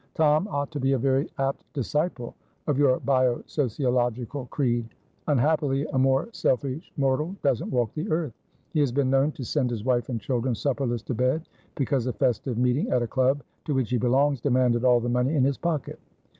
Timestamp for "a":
0.93-0.97, 5.93-5.97, 12.07-12.13, 13.03-13.07